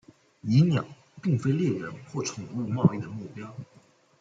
[0.41, 0.83] 蚁鸟
[1.21, 3.53] 并非猎人或宠物贸易的目标。